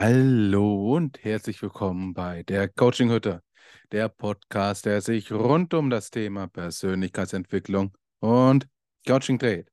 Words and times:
Hallo 0.00 0.94
und 0.94 1.24
herzlich 1.24 1.60
willkommen 1.60 2.14
bei 2.14 2.44
der 2.44 2.68
Coaching 2.68 3.10
Hütte, 3.10 3.42
der 3.90 4.08
Podcast, 4.08 4.86
der 4.86 5.00
sich 5.00 5.32
rund 5.32 5.74
um 5.74 5.90
das 5.90 6.10
Thema 6.10 6.46
Persönlichkeitsentwicklung 6.46 7.96
und 8.20 8.68
Coaching 9.04 9.38
dreht. 9.40 9.72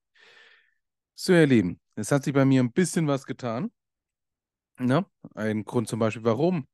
So, 1.14 1.32
ihr 1.32 1.46
Lieben, 1.46 1.80
es 1.93 2.11
hat 2.11 2.23
sich 2.23 2.34
bei 2.34 2.43
mir 2.43 2.64
ein 2.64 2.71
bisschen 2.71 3.07
was 3.07 3.27
getan. 3.27 3.71
Ne? 4.80 5.05
Ein 5.36 5.64
Grund 5.64 5.88
zum 5.88 6.00
Beispiel, 6.00 6.23
warum 6.23 6.68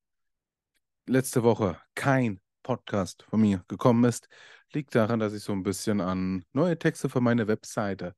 letzte 1.06 1.44
Woche 1.44 1.78
kein 1.94 2.40
Podcast 2.64 3.24
von 3.24 3.42
mir 3.42 3.66
gekommen 3.68 4.06
ist, 4.06 4.30
liegt 4.72 4.96
daran, 4.96 5.20
dass 5.20 5.34
ich 5.34 5.44
so 5.44 5.52
ein 5.52 5.64
bisschen 5.64 6.00
an 6.00 6.46
neue 6.54 6.80
Texte 6.80 7.10
für 7.10 7.20
meine 7.20 7.50
Webseite 7.50 8.16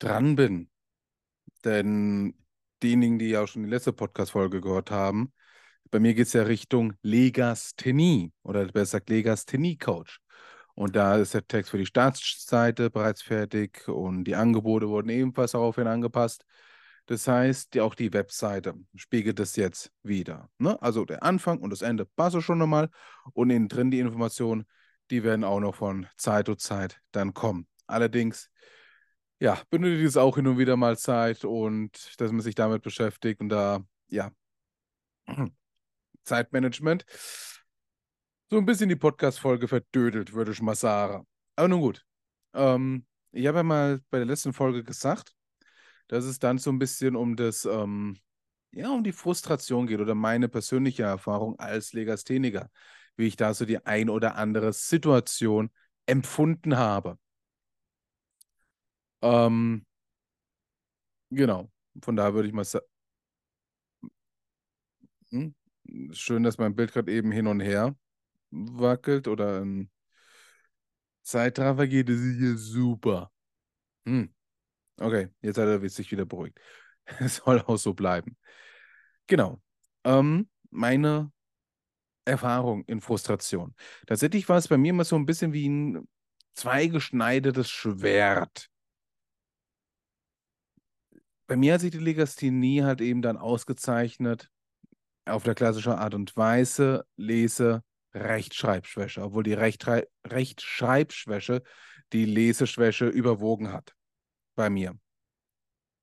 dran 0.00 0.34
bin. 0.34 0.68
Denn 1.62 2.34
diejenigen, 2.82 3.18
die 3.18 3.30
ja 3.30 3.42
auch 3.42 3.48
schon 3.48 3.64
die 3.64 3.70
letzte 3.70 3.92
Podcast-Folge 3.92 4.60
gehört 4.60 4.90
haben, 4.90 5.32
bei 5.90 6.00
mir 6.00 6.14
geht 6.14 6.26
es 6.26 6.32
ja 6.32 6.42
Richtung 6.42 6.94
Legasthenie 7.02 8.32
oder 8.42 8.64
besser 8.66 8.98
gesagt 8.98 9.10
Legasthenie-Coach. 9.10 10.20
Und 10.74 10.94
da 10.94 11.16
ist 11.16 11.32
der 11.32 11.46
Text 11.46 11.70
für 11.70 11.78
die 11.78 11.86
Startseite 11.86 12.90
bereits 12.90 13.22
fertig 13.22 13.88
und 13.88 14.24
die 14.24 14.34
Angebote 14.34 14.88
wurden 14.88 15.08
ebenfalls 15.08 15.52
daraufhin 15.52 15.86
angepasst. 15.86 16.44
Das 17.06 17.26
heißt, 17.28 17.78
auch 17.78 17.94
die 17.94 18.12
Webseite 18.12 18.74
spiegelt 18.94 19.38
das 19.38 19.56
jetzt 19.56 19.92
wieder. 20.02 20.50
Ne? 20.58 20.80
Also 20.82 21.04
der 21.04 21.22
Anfang 21.22 21.60
und 21.60 21.70
das 21.70 21.82
Ende 21.82 22.04
passen 22.04 22.42
schon 22.42 22.58
nochmal 22.58 22.90
und 23.32 23.50
innen 23.50 23.68
drin 23.68 23.90
die 23.90 24.00
Informationen, 24.00 24.66
die 25.10 25.22
werden 25.22 25.44
auch 25.44 25.60
noch 25.60 25.76
von 25.76 26.08
Zeit 26.16 26.46
zu 26.46 26.56
Zeit 26.56 27.00
dann 27.12 27.32
kommen. 27.32 27.68
Allerdings 27.86 28.50
ja, 29.40 29.60
benötigt 29.70 30.08
es 30.08 30.16
auch 30.16 30.36
hin 30.36 30.46
und 30.46 30.58
wieder 30.58 30.76
mal 30.76 30.96
Zeit 30.98 31.44
und 31.44 32.20
dass 32.20 32.32
man 32.32 32.40
sich 32.40 32.54
damit 32.54 32.82
beschäftigt 32.82 33.40
und 33.40 33.48
da, 33.48 33.84
ja, 34.08 34.30
Zeitmanagement 36.24 37.04
so 38.50 38.58
ein 38.58 38.66
bisschen 38.66 38.88
die 38.88 38.96
Podcast-Folge 38.96 39.68
verdödelt, 39.68 40.32
würde 40.32 40.52
ich 40.52 40.62
mal 40.62 40.74
sagen. 40.76 41.26
Aber 41.56 41.68
nun 41.68 41.80
gut. 41.80 42.04
Ähm, 42.54 43.06
ich 43.32 43.46
habe 43.46 43.58
ja 43.58 43.62
mal 43.64 44.00
bei 44.10 44.18
der 44.18 44.26
letzten 44.26 44.52
Folge 44.52 44.84
gesagt, 44.84 45.34
dass 46.08 46.24
es 46.24 46.38
dann 46.38 46.58
so 46.58 46.70
ein 46.70 46.78
bisschen 46.78 47.16
um 47.16 47.36
das, 47.36 47.64
ähm, 47.64 48.18
ja, 48.72 48.90
um 48.90 49.02
die 49.02 49.12
Frustration 49.12 49.86
geht 49.86 50.00
oder 50.00 50.14
meine 50.14 50.48
persönliche 50.48 51.02
Erfahrung 51.02 51.58
als 51.58 51.92
Legastheniker, 51.92 52.70
wie 53.16 53.26
ich 53.26 53.36
da 53.36 53.52
so 53.52 53.64
die 53.64 53.84
ein 53.84 54.08
oder 54.08 54.36
andere 54.36 54.72
Situation 54.72 55.70
empfunden 56.06 56.76
habe. 56.76 57.18
Ähm, 59.26 59.84
genau. 61.30 61.70
Von 62.02 62.16
daher 62.16 62.34
würde 62.34 62.48
ich 62.48 62.54
mal 62.54 62.64
sagen. 62.64 62.86
Hm? 65.30 65.54
Schön, 66.12 66.42
dass 66.42 66.58
mein 66.58 66.74
Bild 66.74 66.92
gerade 66.92 67.12
eben 67.12 67.32
hin 67.32 67.46
und 67.46 67.60
her 67.60 67.96
wackelt 68.50 69.28
oder 69.28 69.60
ein 69.60 69.90
Zeitraffer 71.22 71.88
geht, 71.88 72.08
das 72.08 72.16
ist 72.16 72.36
hier 72.36 72.56
super. 72.56 73.32
Hm. 74.06 74.32
Okay, 74.98 75.28
jetzt 75.42 75.58
hat 75.58 75.66
er 75.66 75.88
sich 75.88 76.10
wieder 76.10 76.24
beruhigt. 76.24 76.58
Es 77.20 77.36
soll 77.36 77.60
auch 77.60 77.76
so 77.76 77.94
bleiben. 77.94 78.36
Genau. 79.26 79.60
Ähm, 80.04 80.48
meine 80.70 81.32
Erfahrung 82.24 82.84
in 82.86 83.00
Frustration. 83.00 83.74
Tatsächlich 84.06 84.48
war 84.48 84.58
es 84.58 84.68
bei 84.68 84.76
mir 84.76 84.90
immer 84.90 85.04
so 85.04 85.16
ein 85.16 85.26
bisschen 85.26 85.52
wie 85.52 85.68
ein 85.68 86.08
zweigeschneidetes 86.54 87.70
Schwert 87.70 88.68
bei 91.46 91.56
mir 91.56 91.74
hat 91.74 91.80
sich 91.80 91.90
die 91.90 91.98
Legasthenie 91.98 92.82
halt 92.82 93.00
eben 93.00 93.22
dann 93.22 93.36
ausgezeichnet 93.36 94.50
auf 95.24 95.42
der 95.42 95.54
klassischen 95.54 95.92
Art 95.92 96.14
und 96.14 96.36
Weise, 96.36 97.04
Lese, 97.16 97.82
Rechtschreibschwäche, 98.14 99.22
obwohl 99.22 99.42
die 99.42 99.52
Rechtre 99.52 100.08
Rechtschreibschwäche 100.26 101.62
die 102.12 102.24
Leseschwäche 102.24 103.06
überwogen 103.06 103.72
hat 103.72 103.94
bei 104.54 104.70
mir. 104.70 104.98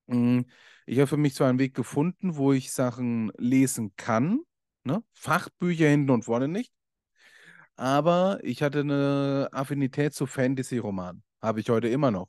Hm, 0.08 0.44
ich 0.86 0.98
habe 0.98 1.06
für 1.06 1.16
mich 1.16 1.34
zwar 1.34 1.48
einen 1.48 1.58
Weg 1.58 1.74
gefunden, 1.74 2.36
wo 2.36 2.52
ich 2.52 2.72
Sachen 2.72 3.32
lesen 3.38 3.94
kann, 3.96 4.40
ne? 4.84 5.02
Fachbücher 5.12 5.88
hinten 5.88 6.10
und 6.10 6.24
vorne 6.24 6.46
nicht, 6.46 6.72
aber 7.76 8.38
ich 8.42 8.62
hatte 8.62 8.80
eine 8.80 9.48
Affinität 9.52 10.14
zu 10.14 10.26
Fantasy-Romanen, 10.26 11.22
habe 11.42 11.60
ich 11.60 11.70
heute 11.70 11.88
immer 11.88 12.10
noch, 12.10 12.28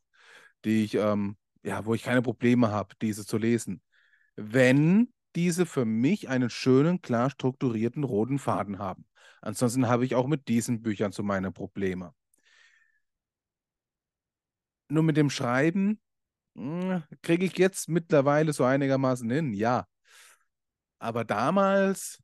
die 0.64 0.86
ich 0.86 0.96
ähm, 0.96 1.38
ja, 1.66 1.86
wo 1.86 1.96
ich 1.96 2.04
keine 2.04 2.22
Probleme 2.22 2.70
habe, 2.70 2.96
diese 3.02 3.26
zu 3.26 3.38
lesen. 3.38 3.82
Wenn 4.36 5.12
diese 5.36 5.66
für 5.66 5.84
mich 5.84 6.30
einen 6.30 6.50
schönen, 6.50 7.02
klar 7.02 7.30
strukturierten 7.30 8.04
roten 8.04 8.40
Faden 8.40 8.78
haben. 8.80 9.06
Ansonsten 9.42 9.88
habe 9.88 10.06
ich 10.06 10.16
auch 10.16 10.28
mit 10.28 10.48
diesen 10.48 10.82
Büchern 10.82 11.12
so 11.12 11.24
meine 11.24 11.52
Probleme. 11.52 12.14
Nur 14.90 15.04
mit 15.04 15.18
dem 15.18 15.32
Schreiben 15.32 16.00
hm, 16.56 17.04
kriege 17.24 17.46
ich 17.46 17.58
jetzt 17.58 17.90
mittlerweile 17.90 18.54
so 18.54 18.64
einigermaßen 18.64 19.30
hin, 19.30 19.54
ja. 19.54 19.88
Aber 21.00 21.26
damals, 21.26 22.22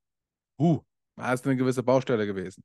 huh, 0.59 0.81
war 1.15 1.33
es 1.33 1.43
eine 1.43 1.55
gewisse 1.55 1.83
Baustelle 1.83 2.25
gewesen. 2.27 2.63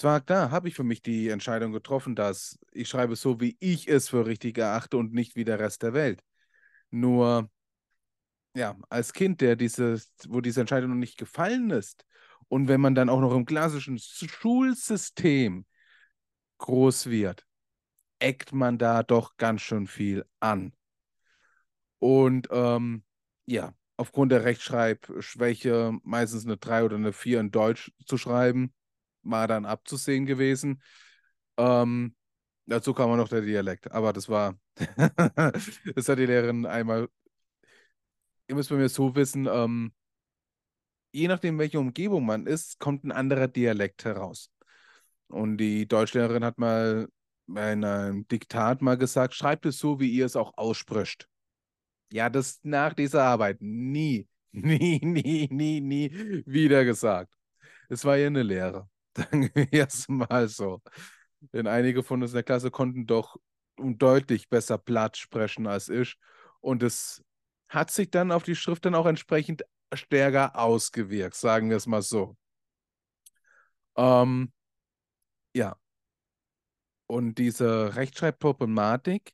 Zwar, 0.00 0.22
da 0.22 0.50
habe 0.50 0.66
ich 0.66 0.74
für 0.74 0.82
mich 0.82 1.02
die 1.02 1.28
Entscheidung 1.28 1.72
getroffen, 1.72 2.16
dass 2.16 2.58
ich 2.72 2.88
schreibe 2.88 3.16
so, 3.16 3.38
wie 3.38 3.58
ich 3.60 3.86
es 3.86 4.08
für 4.08 4.24
richtig 4.24 4.56
erachte 4.56 4.96
und 4.96 5.12
nicht 5.12 5.36
wie 5.36 5.44
der 5.44 5.58
Rest 5.58 5.82
der 5.82 5.92
Welt. 5.92 6.24
Nur, 6.88 7.50
ja, 8.54 8.78
als 8.88 9.12
Kind, 9.12 9.42
der 9.42 9.56
dieses, 9.56 10.10
wo 10.26 10.40
diese 10.40 10.60
Entscheidung 10.60 10.88
noch 10.88 10.96
nicht 10.96 11.18
gefallen 11.18 11.68
ist, 11.68 12.06
und 12.48 12.66
wenn 12.66 12.80
man 12.80 12.94
dann 12.94 13.10
auch 13.10 13.20
noch 13.20 13.34
im 13.34 13.44
klassischen 13.44 13.98
Schulsystem 13.98 15.66
groß 16.56 17.10
wird, 17.10 17.46
eckt 18.20 18.54
man 18.54 18.78
da 18.78 19.02
doch 19.02 19.36
ganz 19.36 19.60
schön 19.60 19.86
viel 19.86 20.24
an. 20.40 20.72
Und 21.98 22.48
ähm, 22.50 23.04
ja, 23.44 23.74
aufgrund 23.98 24.32
der 24.32 24.44
Rechtschreibschwäche 24.44 25.92
meistens 26.04 26.46
eine 26.46 26.56
3 26.56 26.84
oder 26.84 26.96
eine 26.96 27.12
4 27.12 27.38
in 27.40 27.50
Deutsch 27.50 27.92
zu 28.06 28.16
schreiben, 28.16 28.72
mal 29.22 29.46
dann 29.46 29.66
abzusehen 29.66 30.26
gewesen. 30.26 30.82
Ähm, 31.56 32.14
dazu 32.66 32.94
kam 32.94 33.10
auch 33.10 33.16
noch 33.16 33.28
der 33.28 33.42
Dialekt, 33.42 33.90
aber 33.90 34.12
das 34.12 34.28
war, 34.28 34.58
das 34.76 36.08
hat 36.08 36.18
die 36.18 36.26
Lehrerin 36.26 36.66
einmal, 36.66 37.08
ihr 38.48 38.54
müsst 38.54 38.70
bei 38.70 38.76
mir 38.76 38.88
so 38.88 39.14
wissen, 39.14 39.48
ähm, 39.50 39.92
je 41.12 41.28
nachdem, 41.28 41.58
welche 41.58 41.80
Umgebung 41.80 42.24
man 42.26 42.46
ist, 42.46 42.78
kommt 42.78 43.04
ein 43.04 43.12
anderer 43.12 43.48
Dialekt 43.48 44.04
heraus. 44.04 44.50
Und 45.28 45.58
die 45.58 45.86
Deutschlehrerin 45.86 46.44
hat 46.44 46.58
mal 46.58 47.08
in 47.46 47.84
einem 47.84 48.28
Diktat 48.28 48.80
mal 48.82 48.96
gesagt, 48.96 49.34
schreibt 49.34 49.66
es 49.66 49.78
so, 49.78 50.00
wie 50.00 50.10
ihr 50.10 50.26
es 50.26 50.36
auch 50.36 50.56
ausspricht. 50.56 51.28
Ja, 52.12 52.28
das 52.28 52.60
nach 52.62 52.94
dieser 52.94 53.24
Arbeit 53.24 53.58
nie, 53.60 54.28
nie, 54.52 55.00
nie, 55.02 55.48
nie, 55.50 55.80
nie 55.80 56.42
wieder 56.46 56.84
gesagt. 56.84 57.34
Es 57.88 58.04
war 58.04 58.18
ihr 58.18 58.26
eine 58.28 58.42
Lehre. 58.42 58.88
Sagen 59.16 59.50
wir 59.54 59.68
es 59.86 60.08
mal 60.08 60.48
so. 60.48 60.82
Denn 61.52 61.66
einige 61.66 62.02
von 62.02 62.22
uns 62.22 62.32
in 62.32 62.36
der 62.36 62.42
Klasse 62.42 62.70
konnten 62.70 63.06
doch 63.06 63.36
deutlich 63.76 64.48
besser 64.48 64.78
Platt 64.78 65.16
sprechen 65.16 65.66
als 65.66 65.88
ich. 65.88 66.16
Und 66.60 66.82
es 66.82 67.22
hat 67.68 67.90
sich 67.90 68.10
dann 68.10 68.32
auf 68.32 68.42
die 68.42 68.56
Schrift 68.56 68.84
dann 68.84 68.94
auch 68.94 69.06
entsprechend 69.06 69.64
stärker 69.92 70.56
ausgewirkt, 70.56 71.34
sagen 71.34 71.70
wir 71.70 71.76
es 71.76 71.86
mal 71.86 72.02
so. 72.02 72.36
Ähm, 73.96 74.52
ja. 75.54 75.76
Und 77.06 77.38
diese 77.38 77.96
Rechtschreibproblematik 77.96 79.32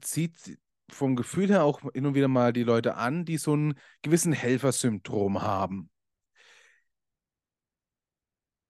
zieht 0.00 0.58
vom 0.90 1.16
Gefühl 1.16 1.48
her 1.48 1.64
auch 1.64 1.80
hin 1.92 2.06
und 2.06 2.14
wieder 2.14 2.28
mal 2.28 2.52
die 2.52 2.62
Leute 2.62 2.94
an, 2.94 3.24
die 3.24 3.36
so 3.36 3.52
einen 3.54 3.78
gewissen 4.02 4.32
Helfersyndrom 4.32 5.42
haben 5.42 5.90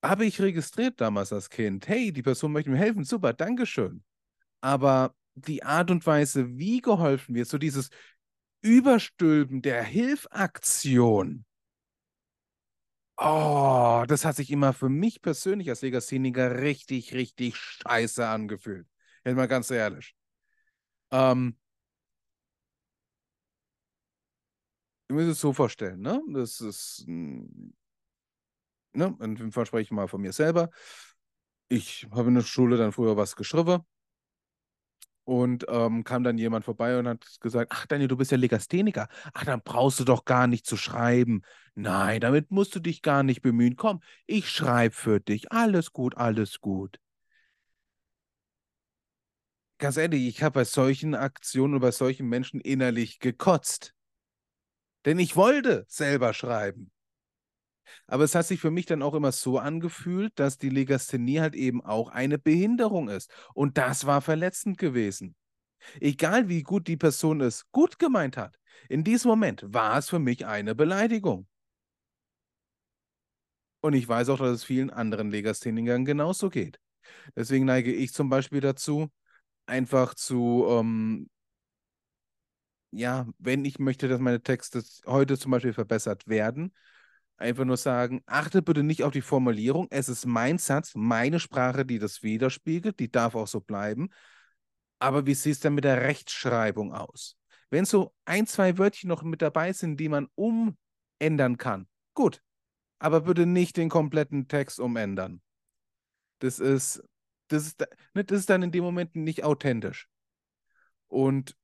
habe 0.04 0.24
ich 0.26 0.40
registriert 0.40 1.00
damals 1.00 1.32
als 1.32 1.50
Kind. 1.50 1.88
Hey, 1.88 2.12
die 2.12 2.22
Person 2.22 2.52
möchte 2.52 2.70
mir 2.70 2.78
helfen. 2.78 3.04
Super, 3.04 3.32
Dankeschön. 3.32 4.04
Aber 4.60 5.14
die 5.34 5.62
Art 5.62 5.90
und 5.90 6.06
Weise, 6.06 6.58
wie 6.58 6.80
geholfen 6.80 7.34
wird, 7.34 7.48
so 7.48 7.58
dieses 7.58 7.90
Überstülpen 8.62 9.62
der 9.62 9.82
Hilfaktion, 9.84 11.44
oh, 13.16 14.04
das 14.08 14.24
hat 14.24 14.36
sich 14.36 14.50
immer 14.50 14.72
für 14.72 14.88
mich 14.88 15.22
persönlich 15.22 15.68
als 15.70 15.82
Legastheniker 15.82 16.60
richtig, 16.60 17.14
richtig 17.14 17.56
scheiße 17.56 18.26
angefühlt. 18.26 18.86
Jetzt 19.24 19.36
mal 19.36 19.46
ganz 19.48 19.70
ehrlich. 19.70 20.14
Ähm, 21.10 21.56
ihr 25.08 25.14
müsst 25.16 25.30
es 25.30 25.40
so 25.40 25.52
vorstellen, 25.52 26.00
ne? 26.00 26.22
Das 26.32 26.60
ist 26.60 27.06
ein 27.08 27.74
ne, 28.92 29.16
in 29.20 29.34
dem 29.36 29.52
Fall 29.52 29.66
spreche 29.66 29.82
ich 29.84 29.90
mal 29.90 30.08
von 30.08 30.20
mir 30.20 30.32
selber. 30.32 30.70
Ich 31.68 32.06
habe 32.12 32.28
in 32.28 32.34
der 32.34 32.42
Schule 32.42 32.76
dann 32.76 32.92
früher 32.92 33.16
was 33.16 33.36
geschrieben 33.36 33.84
Und 35.24 35.66
ähm, 35.68 36.04
kam 36.04 36.24
dann 36.24 36.38
jemand 36.38 36.64
vorbei 36.64 36.98
und 36.98 37.06
hat 37.06 37.26
gesagt, 37.40 37.70
ach 37.74 37.86
Daniel, 37.86 38.08
du 38.08 38.16
bist 38.16 38.30
ja 38.30 38.38
Legastheniker. 38.38 39.08
Ach, 39.34 39.44
dann 39.44 39.60
brauchst 39.62 40.00
du 40.00 40.04
doch 40.04 40.24
gar 40.24 40.46
nicht 40.46 40.64
zu 40.66 40.78
schreiben. 40.78 41.42
Nein, 41.74 42.20
damit 42.22 42.50
musst 42.50 42.74
du 42.74 42.80
dich 42.80 43.02
gar 43.02 43.22
nicht 43.22 43.42
bemühen. 43.42 43.76
Komm, 43.76 44.00
ich 44.26 44.48
schreibe 44.48 44.94
für 44.94 45.20
dich. 45.20 45.52
Alles 45.52 45.92
gut, 45.92 46.16
alles 46.16 46.60
gut. 46.60 46.98
Ganz 49.78 49.96
ehrlich, 49.96 50.26
ich 50.28 50.42
habe 50.44 50.54
bei 50.60 50.64
solchen 50.64 51.14
Aktionen 51.16 51.74
und 51.74 51.80
bei 51.80 51.90
solchen 51.90 52.28
Menschen 52.28 52.60
innerlich 52.60 53.18
gekotzt. 53.18 53.92
Denn 55.06 55.18
ich 55.18 55.34
wollte 55.34 55.84
selber 55.88 56.32
schreiben. 56.32 56.92
Aber 58.06 58.24
es 58.24 58.34
hat 58.34 58.46
sich 58.46 58.60
für 58.60 58.70
mich 58.70 58.86
dann 58.86 59.02
auch 59.02 59.14
immer 59.14 59.32
so 59.32 59.58
angefühlt, 59.58 60.32
dass 60.38 60.58
die 60.58 60.70
Legasthenie 60.70 61.40
halt 61.40 61.54
eben 61.54 61.84
auch 61.84 62.10
eine 62.10 62.38
Behinderung 62.38 63.08
ist. 63.08 63.30
Und 63.54 63.78
das 63.78 64.06
war 64.06 64.20
verletzend 64.20 64.78
gewesen. 64.78 65.34
Egal 66.00 66.48
wie 66.48 66.62
gut 66.62 66.88
die 66.88 66.96
Person 66.96 67.40
es 67.40 67.70
gut 67.70 67.98
gemeint 67.98 68.36
hat, 68.36 68.58
in 68.88 69.04
diesem 69.04 69.28
Moment 69.30 69.64
war 69.66 69.98
es 69.98 70.08
für 70.08 70.18
mich 70.18 70.46
eine 70.46 70.74
Beleidigung. 70.74 71.46
Und 73.80 73.94
ich 73.94 74.08
weiß 74.08 74.28
auch, 74.30 74.38
dass 74.38 74.50
es 74.50 74.64
vielen 74.64 74.90
anderen 74.90 75.30
Legasthenikern 75.30 76.04
genauso 76.04 76.50
geht. 76.50 76.80
Deswegen 77.36 77.64
neige 77.64 77.92
ich 77.92 78.12
zum 78.12 78.28
Beispiel 78.28 78.60
dazu, 78.60 79.08
einfach 79.66 80.14
zu, 80.14 80.66
ähm, 80.68 81.30
ja, 82.90 83.26
wenn 83.38 83.64
ich 83.64 83.78
möchte, 83.78 84.08
dass 84.08 84.20
meine 84.20 84.42
Texte 84.42 84.82
heute 85.06 85.38
zum 85.38 85.52
Beispiel 85.52 85.72
verbessert 85.72 86.26
werden, 86.26 86.74
einfach 87.38 87.64
nur 87.64 87.76
sagen, 87.76 88.22
achte 88.26 88.62
bitte 88.62 88.82
nicht 88.82 89.04
auf 89.04 89.12
die 89.12 89.22
Formulierung. 89.22 89.86
Es 89.90 90.08
ist 90.08 90.26
mein 90.26 90.58
Satz, 90.58 90.92
meine 90.94 91.40
Sprache, 91.40 91.86
die 91.86 91.98
das 91.98 92.22
widerspiegelt, 92.22 92.98
die 92.98 93.10
darf 93.10 93.34
auch 93.34 93.46
so 93.46 93.60
bleiben. 93.60 94.10
Aber 94.98 95.26
wie 95.26 95.34
sieht 95.34 95.52
es 95.52 95.60
denn 95.60 95.74
mit 95.74 95.84
der 95.84 96.02
Rechtschreibung 96.02 96.92
aus? 96.92 97.36
Wenn 97.70 97.84
so 97.84 98.14
ein, 98.24 98.46
zwei 98.46 98.78
Wörtchen 98.78 99.08
noch 99.08 99.22
mit 99.22 99.42
dabei 99.42 99.72
sind, 99.72 99.98
die 99.98 100.08
man 100.08 100.28
umändern 100.34 101.56
kann, 101.56 101.86
gut. 102.14 102.42
Aber 102.98 103.22
bitte 103.22 103.46
nicht 103.46 103.76
den 103.76 103.88
kompletten 103.88 104.48
Text 104.48 104.80
umändern. 104.80 105.40
Das 106.40 106.58
ist, 106.58 107.02
das 107.46 107.66
ist, 107.66 107.80
ne, 108.14 108.24
das 108.24 108.40
ist 108.40 108.50
dann 108.50 108.62
in 108.62 108.72
dem 108.72 108.82
Moment 108.82 109.14
nicht 109.14 109.44
authentisch. 109.44 110.08
Und 111.06 111.56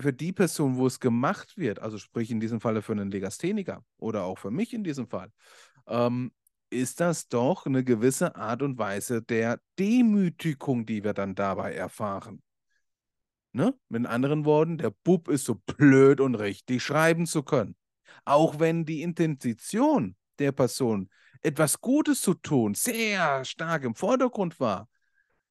für 0.00 0.12
die 0.12 0.32
Person, 0.32 0.76
wo 0.76 0.86
es 0.86 1.00
gemacht 1.00 1.56
wird, 1.56 1.80
also 1.80 1.98
sprich 1.98 2.30
in 2.30 2.40
diesem 2.40 2.60
Falle 2.60 2.82
für 2.82 2.92
einen 2.92 3.10
Legastheniker 3.10 3.84
oder 3.98 4.24
auch 4.24 4.38
für 4.38 4.50
mich 4.50 4.72
in 4.72 4.84
diesem 4.84 5.08
Fall, 5.08 5.32
ähm, 5.86 6.32
ist 6.70 7.00
das 7.00 7.28
doch 7.28 7.66
eine 7.66 7.82
gewisse 7.82 8.36
Art 8.36 8.62
und 8.62 8.78
Weise 8.78 9.22
der 9.22 9.60
Demütigung, 9.78 10.86
die 10.86 11.02
wir 11.02 11.14
dann 11.14 11.34
dabei 11.34 11.74
erfahren. 11.74 12.42
Ne? 13.52 13.74
Mit 13.88 14.06
anderen 14.06 14.44
Worten, 14.44 14.78
der 14.78 14.92
Bub 15.02 15.28
ist 15.28 15.46
so 15.46 15.54
blöd 15.54 16.20
und 16.20 16.34
richtig 16.34 16.82
schreiben 16.82 17.26
zu 17.26 17.42
können. 17.42 17.74
Auch 18.24 18.60
wenn 18.60 18.84
die 18.84 19.02
Intention 19.02 20.14
der 20.38 20.52
Person, 20.52 21.10
etwas 21.40 21.80
Gutes 21.80 22.20
zu 22.20 22.34
tun, 22.34 22.74
sehr 22.74 23.44
stark 23.44 23.84
im 23.84 23.94
Vordergrund 23.94 24.60
war, 24.60 24.88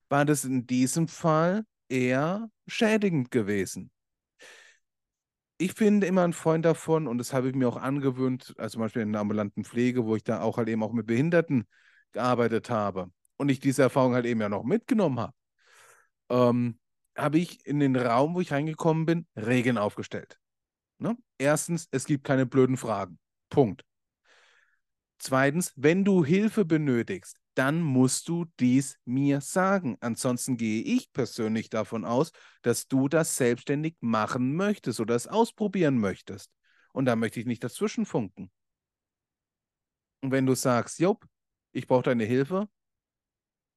war 0.09 0.23
das 0.23 0.45
in 0.45 0.67
diesem 0.67 1.07
Fall 1.07 1.65
eher 1.89 2.50
schädigend 2.67 3.31
gewesen 3.31 3.91
ich 5.57 5.75
bin 5.75 6.01
immer 6.01 6.24
ein 6.24 6.33
Freund 6.33 6.65
davon 6.65 7.07
und 7.07 7.18
das 7.18 7.33
habe 7.33 7.50
ich 7.50 7.56
mir 7.56 7.68
auch 7.68 7.77
angewöhnt, 7.77 8.54
also 8.57 8.74
zum 8.74 8.81
Beispiel 8.81 9.01
in 9.01 9.12
der 9.12 9.21
ambulanten 9.21 9.63
Pflege, 9.63 10.06
wo 10.06 10.15
ich 10.15 10.24
da 10.24 10.42
auch 10.42 10.57
halt 10.57 10.69
eben 10.69 10.83
auch 10.83 10.94
mit 10.94 11.07
Behinderten 11.07 11.68
gearbeitet 12.12 12.69
habe 12.69 13.12
und 13.38 13.50
ich 13.50 13.59
diese 13.59 13.81
Erfahrung 13.83 14.13
halt 14.13 14.25
eben 14.25 14.42
ja 14.42 14.50
noch 14.50 14.63
mitgenommen 14.63 15.19
habe, 15.19 15.33
ähm, 16.30 16.80
habe 17.18 17.39
ich 17.39 17.65
in 17.65 17.80
den 17.80 17.95
Raum, 17.95 18.36
wo 18.36 18.42
ich 18.42 18.51
reingekommen 18.51 19.06
bin, 19.06 19.27
Regeln 19.36 19.77
aufgestellt. 19.77 20.38
Ne? 21.00 21.18
Erstens, 21.38 21.88
es 21.92 22.06
gibt 22.06 22.24
keine 22.24 22.45
blöden 22.45 22.77
Fragen. 22.77 23.18
Punkt. 23.50 23.83
Zweitens, 25.19 25.74
wenn 25.75 26.06
du 26.06 26.24
Hilfe 26.24 26.65
benötigst, 26.65 27.38
dann 27.57 27.81
musst 27.81 28.30
du 28.30 28.45
dies 28.59 29.00
mir 29.06 29.42
sagen. 29.42 29.98
Ansonsten 30.00 30.57
gehe 30.57 30.83
ich 30.83 31.12
persönlich 31.12 31.69
davon 31.69 32.06
aus, 32.06 32.31
dass 32.62 32.88
du 32.88 33.07
das 33.07 33.36
selbstständig 33.36 33.98
machen 34.00 34.56
möchtest 34.56 35.00
oder 35.00 35.15
es 35.15 35.27
ausprobieren 35.27 35.98
möchtest. 35.98 36.51
Und 36.94 37.06
da 37.06 37.15
möchte 37.15 37.39
ich 37.39 37.48
nicht 37.48 37.63
dazwischen 37.63 38.06
funken. 38.06 38.51
Und 40.21 40.31
wenn 40.31 40.45
du 40.45 40.54
sagst, 40.54 41.00
Job, 41.00 41.25
ich 41.71 41.88
brauche 41.88 42.04
deine 42.04 42.25
Hilfe, 42.25 42.69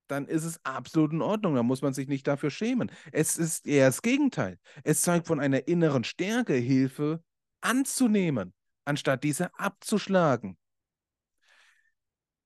dann 0.09 0.27
ist 0.27 0.45
es 0.45 0.63
absolut 0.65 1.13
in 1.13 1.23
Ordnung. 1.23 1.55
Da 1.55 1.63
muss 1.63 1.81
man 1.81 1.95
sich 1.95 2.09
nicht 2.09 2.27
dafür 2.27 2.51
schämen. 2.51 2.91
Es 3.13 3.39
ist 3.39 3.67
eher 3.67 3.87
das 3.87 4.03
Gegenteil. 4.03 4.59
Es 4.85 5.03
zeigt 5.03 5.27
von 5.27 5.41
einer 5.41 5.69
inneren 5.69 6.05
Stärke, 6.05 6.55
Hilfe 6.55 7.23
anzunehmen, 7.61 8.53
anstatt 8.85 9.25
diese 9.25 9.55
abzuschlagen. 9.59 10.59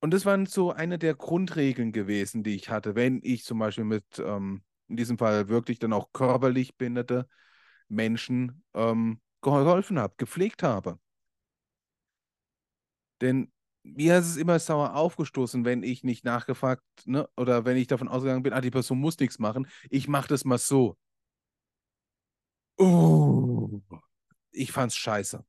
Und 0.05 0.11
das 0.11 0.27
waren 0.27 0.45
so 0.45 0.71
eine 0.71 0.99
der 0.99 1.15
Grundregeln 1.15 1.91
gewesen, 1.91 2.43
die 2.43 2.55
ich 2.57 2.69
hatte, 2.69 2.95
wenn 2.95 3.21
ich 3.23 3.43
zum 3.43 3.59
Beispiel 3.59 3.85
mit, 3.85 4.05
ähm, 4.19 4.63
in 4.87 4.99
diesem 4.99 5.17
Fall 5.17 5.49
wirklich 5.49 5.79
dann 5.79 5.95
auch 5.95 6.13
körperlich 6.13 6.77
behinderte 6.77 7.27
Menschen 7.89 8.63
ähm, 8.75 9.23
geholfen 9.41 9.99
habe, 9.99 10.13
gepflegt 10.19 10.63
habe. 10.63 10.99
Denn 13.23 13.51
mir 13.83 14.19
ist 14.19 14.27
es 14.27 14.37
immer 14.37 14.59
sauer 14.59 14.95
aufgestoßen, 14.95 15.65
wenn 15.65 15.83
ich 15.83 16.05
nicht 16.05 16.23
nachgefragt, 16.23 16.85
ne, 17.07 17.27
oder 17.39 17.65
wenn 17.65 17.79
ich 17.79 17.87
davon 17.87 18.09
ausgegangen 18.09 18.43
bin, 18.43 18.53
ah, 18.53 18.61
die 18.61 18.71
Person 18.71 18.99
muss 18.99 19.19
nichts 19.19 19.39
machen, 19.39 19.67
ich 19.89 20.07
mache 20.07 20.29
das 20.29 20.45
mal 20.45 20.59
so. 20.59 20.99
Oh, 22.77 23.81
ich 24.51 24.71
fand's 24.71 24.97
scheiße, 24.97 25.43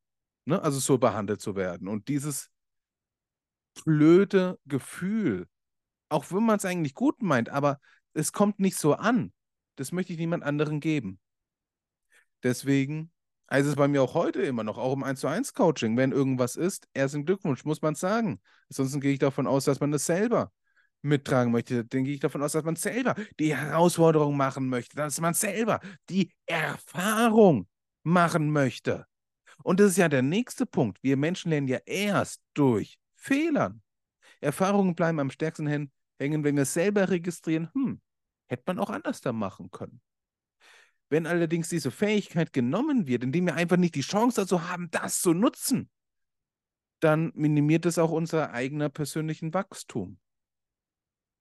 ne, 0.45 0.61
also 0.61 0.79
so 0.79 0.97
behandelt 0.97 1.41
zu 1.41 1.57
werden. 1.57 1.89
Und 1.89 2.07
dieses 2.07 2.54
blöde 3.83 4.59
Gefühl. 4.65 5.47
Auch 6.09 6.31
wenn 6.31 6.43
man 6.45 6.57
es 6.57 6.65
eigentlich 6.65 6.93
gut 6.93 7.21
meint, 7.21 7.49
aber 7.49 7.79
es 8.13 8.31
kommt 8.31 8.59
nicht 8.59 8.77
so 8.77 8.93
an. 8.93 9.33
Das 9.75 9.91
möchte 9.91 10.13
ich 10.13 10.19
niemand 10.19 10.43
anderen 10.43 10.79
geben. 10.79 11.19
Deswegen 12.43 13.11
heißt 13.51 13.67
es 13.67 13.75
bei 13.75 13.87
mir 13.87 14.01
auch 14.01 14.13
heute 14.13 14.41
immer 14.41 14.63
noch, 14.63 14.77
auch 14.77 14.93
im 14.93 15.03
1 15.03 15.19
zu 15.19 15.27
1 15.27 15.53
Coaching, 15.53 15.97
wenn 15.97 16.11
irgendwas 16.11 16.55
ist, 16.55 16.87
erst 16.93 17.15
ein 17.15 17.25
Glückwunsch, 17.25 17.65
muss 17.65 17.81
man 17.81 17.95
sagen. 17.95 18.41
Ansonsten 18.69 19.01
gehe 19.01 19.13
ich 19.13 19.19
davon 19.19 19.47
aus, 19.47 19.65
dass 19.65 19.79
man 19.79 19.91
das 19.91 20.05
selber 20.05 20.51
mittragen 21.01 21.51
möchte. 21.51 21.85
Dann 21.85 22.03
gehe 22.03 22.15
ich 22.15 22.19
davon 22.19 22.41
aus, 22.41 22.53
dass 22.53 22.63
man 22.63 22.75
selber 22.75 23.15
die 23.39 23.55
Herausforderung 23.55 24.37
machen 24.37 24.69
möchte, 24.69 24.95
dass 24.95 25.19
man 25.19 25.33
selber 25.33 25.79
die 26.09 26.31
Erfahrung 26.45 27.67
machen 28.03 28.51
möchte. 28.51 29.05
Und 29.63 29.79
das 29.79 29.91
ist 29.91 29.97
ja 29.97 30.09
der 30.09 30.21
nächste 30.21 30.65
Punkt. 30.65 31.01
Wir 31.01 31.17
Menschen 31.17 31.51
lernen 31.51 31.67
ja 31.67 31.79
erst 31.85 32.41
durch 32.53 32.97
Fehlern. 33.25 33.81
Erfahrungen 34.39 34.93
bleiben 34.93 35.19
am 35.19 35.31
stärksten 35.31 35.65
hängen, 35.65 35.91
wenn 36.19 36.55
wir 36.55 36.65
selber 36.65 37.09
registrieren, 37.09 37.69
hm, 37.73 37.99
hätte 38.45 38.63
man 38.67 38.77
auch 38.77 38.91
anders 38.91 39.19
da 39.21 39.33
machen 39.33 39.71
können. 39.71 39.99
Wenn 41.09 41.25
allerdings 41.25 41.69
diese 41.69 41.89
Fähigkeit 41.89 42.53
genommen 42.53 43.07
wird, 43.07 43.23
indem 43.23 43.47
wir 43.47 43.55
einfach 43.55 43.77
nicht 43.77 43.95
die 43.95 44.01
Chance 44.01 44.41
dazu 44.41 44.69
haben, 44.69 44.91
das 44.91 45.21
zu 45.21 45.33
nutzen, 45.33 45.89
dann 46.99 47.31
minimiert 47.33 47.87
es 47.87 47.97
auch 47.97 48.11
unser 48.11 48.51
eigener 48.51 48.89
persönlichen 48.89 49.55
Wachstum. 49.55 50.19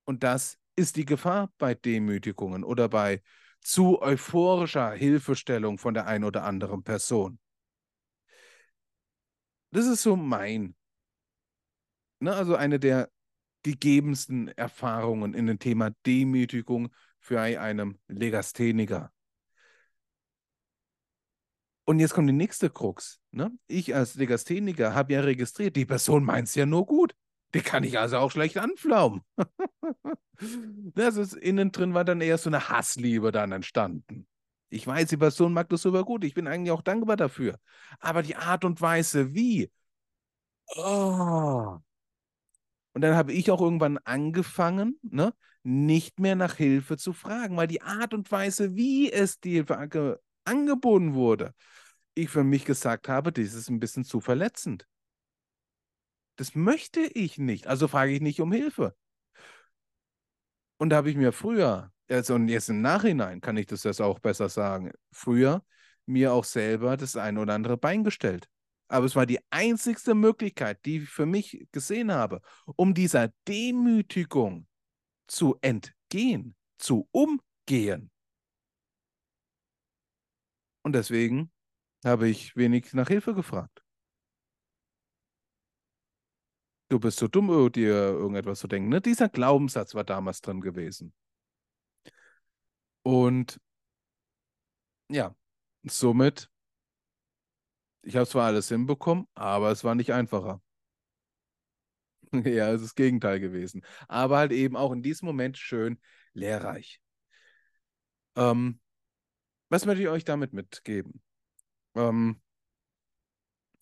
Und 0.05 0.23
das 0.23 0.59
ist 0.76 0.97
die 0.97 1.05
Gefahr 1.05 1.53
bei 1.59 1.75
Demütigungen 1.75 2.64
oder 2.64 2.88
bei 2.88 3.23
zu 3.61 4.00
euphorischer 4.00 4.93
Hilfestellung 4.93 5.76
von 5.76 5.93
der 5.93 6.07
einen 6.07 6.25
oder 6.25 6.45
anderen 6.45 6.83
Person. 6.83 7.38
Das 9.71 9.87
ist 9.87 10.03
so 10.03 10.17
mein 10.17 10.75
Ne, 12.25 12.35
also 12.35 12.57
eine 12.57 12.81
der 12.81 13.11
gegebensten 13.64 14.49
Erfahrungen 14.49 15.35
in 15.35 15.47
dem 15.47 15.59
Thema 15.59 15.90
Demütigung 16.07 16.88
für 17.19 17.38
einen 17.38 17.99
Legastheniker. 18.09 19.12
Und 21.85 21.99
jetzt 21.99 22.14
kommt 22.14 22.31
die 22.31 22.33
nächste 22.33 22.71
Krux. 22.71 23.21
Ne? 23.31 23.50
Ich 23.66 23.95
als 23.95 24.14
Legastheniker 24.14 24.95
habe 24.95 25.12
ja 25.12 25.21
registriert, 25.21 25.76
die 25.76 25.85
Person 25.85 26.25
meint 26.25 26.49
es 26.49 26.54
ja 26.54 26.64
nur 26.64 26.87
gut. 26.87 27.14
Die 27.52 27.61
kann 27.61 27.85
ich 27.85 27.99
also 27.99 28.16
auch 28.16 28.31
schlecht 28.31 28.57
anflaumen. 28.57 29.21
das 30.95 31.16
ist, 31.16 31.35
innen 31.35 31.73
drin 31.73 31.93
war 31.93 32.07
dann 32.07 32.23
eher 32.23 32.38
so 32.38 32.49
eine 32.49 32.71
Hassliebe 32.71 33.33
dann 33.33 33.52
entstanden. 33.52 34.26
Ich 34.71 34.87
weiß, 34.87 35.11
die 35.11 35.19
Person 35.19 35.52
mag 35.52 35.69
das 35.69 35.83
super 35.83 36.04
gut. 36.04 36.25
Ich 36.25 36.33
bin 36.33 36.47
eigentlich 36.47 36.71
auch 36.71 36.81
dankbar 36.81 37.19
dafür. 37.19 37.59
Aber 38.00 38.23
die 38.23 38.37
Art 38.37 38.64
und 38.64 38.81
Weise, 38.81 39.35
wie. 39.35 39.71
Oh, 40.76 41.81
und 42.94 43.02
dann 43.02 43.16
habe 43.16 43.32
ich 43.32 43.50
auch 43.50 43.60
irgendwann 43.60 43.98
angefangen, 43.98 44.98
ne, 45.02 45.34
nicht 45.64 46.20
mehr 46.20 46.36
nach 46.36 46.56
Hilfe 46.56 46.96
zu 46.96 47.12
fragen, 47.12 47.56
weil 47.56 47.66
die 47.68 47.82
Art 47.82 48.14
und 48.14 48.30
Weise, 48.32 48.76
wie 48.76 49.12
es 49.12 49.40
die 49.40 49.52
Hilfe 49.52 49.78
ange 49.78 50.20
angeboten 50.46 51.14
wurde, 51.14 51.54
ich 52.14 52.30
für 52.30 52.44
mich 52.44 52.64
gesagt 52.66 53.08
habe, 53.08 53.32
das 53.32 53.54
ist 53.54 53.70
ein 53.70 53.80
bisschen 53.80 54.04
zu 54.04 54.20
verletzend. 54.20 54.86
Das 56.36 56.54
möchte 56.54 57.00
ich 57.00 57.38
nicht, 57.38 57.66
also 57.66 57.88
frage 57.88 58.12
ich 58.12 58.20
nicht 58.20 58.40
um 58.40 58.52
Hilfe. 58.52 58.94
Und 60.78 60.90
da 60.90 60.96
habe 60.96 61.10
ich 61.10 61.16
mir 61.16 61.32
früher 61.32 61.92
Also 62.08 62.34
und 62.34 62.48
jetzt 62.48 62.68
im 62.68 62.82
Nachhinein 62.82 63.40
kann 63.40 63.56
ich 63.56 63.66
das 63.66 63.84
jetzt 63.84 64.00
auch 64.02 64.18
besser 64.18 64.48
sagen. 64.48 64.92
Früher 65.12 65.64
mir 66.06 66.32
auch 66.32 66.44
selber 66.44 66.96
das 66.96 67.16
ein 67.16 67.38
oder 67.38 67.54
andere 67.54 67.76
Bein 67.76 68.04
gestellt. 68.04 68.48
Aber 68.88 69.07
es 69.07 69.17
war 69.17 69.26
die 69.26 69.41
einzigste 69.50 70.14
Möglichkeit, 70.14 70.85
die 70.85 70.99
ich 70.99 71.09
für 71.09 71.26
mich 71.26 71.67
gesehen 71.73 72.12
habe, 72.12 72.41
um 72.76 72.95
dieser 72.95 73.29
Demütigung 73.49 74.67
zu 75.26 75.57
entgehen, 75.62 76.55
zu 76.79 77.09
umgehen. 77.11 78.11
Und 80.83 80.93
deswegen 80.95 81.50
habe 82.05 82.29
ich 82.29 82.55
wenig 82.57 82.93
nach 82.93 83.09
Hilfe 83.09 83.35
gefragt. 83.35 83.83
Du 86.91 87.00
bist 87.00 87.19
so 87.19 87.26
dumm, 87.26 87.49
oh, 87.49 87.71
dir 87.71 87.95
irgendetwas 87.95 88.61
zu 88.61 88.69
denken. 88.69 88.91
Ne? 88.91 89.00
Dieser 89.00 89.29
Glaubenssatz 89.29 89.95
war 89.95 90.05
damals 90.05 90.43
drin 90.43 90.61
gewesen. 90.61 91.14
Und 93.03 93.59
ja, 95.09 95.35
somit, 95.85 96.50
ich 98.04 98.16
habe 98.16 98.26
zwar 98.26 98.46
alles 98.46 98.68
hinbekommen, 98.68 99.26
aber 99.34 99.70
es 99.70 99.84
war 99.84 99.94
nicht 99.94 100.12
einfacher. 100.12 100.61
ja, 102.44 102.68
es 102.70 102.82
ist 102.82 102.90
das 102.90 102.94
Gegenteil 102.94 103.40
gewesen. 103.40 103.82
Aber 104.08 104.38
halt 104.38 104.52
eben 104.52 104.76
auch 104.76 104.92
in 104.92 105.02
diesem 105.02 105.26
Moment 105.26 105.58
schön 105.58 105.99
lehrreich. 106.32 107.00
Ähm, 108.37 108.80
was 109.68 109.87
möchte 109.87 110.02
ich 110.02 110.08
euch 110.08 110.25
damit 110.25 110.52
mitgeben? 110.52 111.23
Ähm, 111.94 112.40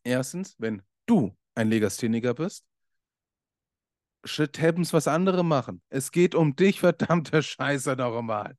erstens, 0.05 0.57
wenn 0.59 0.83
du 1.07 1.37
ein 1.55 1.69
Legastheniker 1.69 2.35
bist, 2.35 2.64
shit 4.25 4.61
happens, 4.61 4.93
was 4.93 5.09
andere 5.09 5.45
machen. 5.45 5.83
Es 5.88 6.12
geht 6.12 6.35
um 6.35 6.55
dich, 6.57 6.81
verdammte 6.81 7.43
Scheiße, 7.43 7.97
nochmal. 7.97 8.57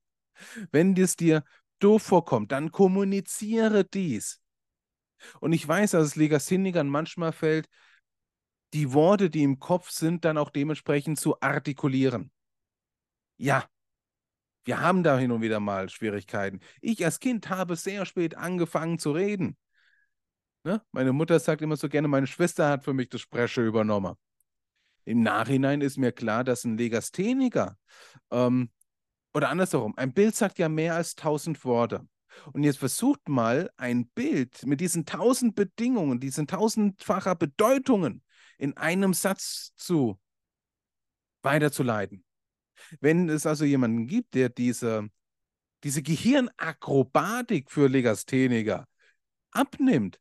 Wenn 0.71 0.95
es 0.97 1.15
dir 1.15 1.43
doof 1.79 2.03
vorkommt, 2.03 2.51
dann 2.51 2.71
kommuniziere 2.71 3.85
dies. 3.85 4.42
Und 5.39 5.53
ich 5.53 5.67
weiß, 5.67 5.91
dass 5.91 6.05
es 6.05 6.15
Legasthenikern 6.15 6.87
manchmal 6.87 7.31
fällt, 7.31 7.67
die 8.73 8.93
Worte, 8.93 9.29
die 9.29 9.43
im 9.43 9.59
Kopf 9.59 9.91
sind, 9.91 10.25
dann 10.25 10.37
auch 10.37 10.49
dementsprechend 10.49 11.19
zu 11.19 11.39
artikulieren. 11.41 12.31
Ja, 13.37 13.65
wir 14.65 14.79
haben 14.79 15.03
da 15.03 15.17
hin 15.17 15.31
und 15.31 15.41
wieder 15.41 15.59
mal 15.59 15.89
Schwierigkeiten. 15.89 16.59
Ich 16.81 17.03
als 17.03 17.19
Kind 17.19 17.49
habe 17.49 17.75
sehr 17.75 18.05
spät 18.05 18.35
angefangen 18.35 18.97
zu 18.97 19.11
reden. 19.11 19.57
Ne? 20.63 20.81
Meine 20.91 21.11
Mutter 21.11 21.39
sagt 21.39 21.61
immer 21.61 21.75
so 21.75 21.89
gerne, 21.89 22.07
meine 22.07 22.27
Schwester 22.27 22.69
hat 22.69 22.83
für 22.85 22.93
mich 22.93 23.09
das 23.09 23.21
Spreche 23.21 23.61
übernommen. 23.61 24.15
Im 25.05 25.21
Nachhinein 25.21 25.81
ist 25.81 25.97
mir 25.97 26.13
klar, 26.13 26.45
dass 26.45 26.63
ein 26.63 26.77
Legastheniker 26.77 27.77
ähm, 28.31 28.69
oder 29.33 29.49
andersherum, 29.49 29.93
ein 29.97 30.13
Bild 30.13 30.35
sagt 30.35 30.59
ja 30.59 30.69
mehr 30.69 30.95
als 30.95 31.15
tausend 31.15 31.63
Worte. 31.65 32.07
Und 32.51 32.63
jetzt 32.63 32.79
versucht 32.79 33.27
mal 33.29 33.71
ein 33.77 34.07
Bild 34.07 34.65
mit 34.65 34.81
diesen 34.81 35.05
tausend 35.05 35.55
Bedingungen, 35.55 36.19
diesen 36.19 36.47
tausendfacher 36.47 37.35
Bedeutungen 37.35 38.23
in 38.57 38.77
einem 38.77 39.13
Satz 39.13 39.73
zu 39.75 40.19
weiterzuleiten. 41.41 42.23
Wenn 42.99 43.29
es 43.29 43.45
also 43.45 43.65
jemanden 43.65 44.07
gibt, 44.07 44.33
der 44.33 44.49
diese, 44.49 45.09
diese 45.83 46.01
Gehirnakrobatik 46.01 47.71
für 47.71 47.87
Legastheniker 47.87 48.87
abnimmt, 49.51 50.19